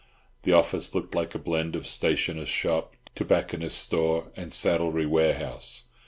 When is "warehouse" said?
5.05-5.83